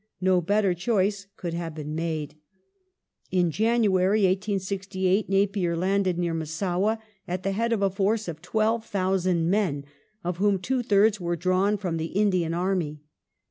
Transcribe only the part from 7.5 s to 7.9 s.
head of a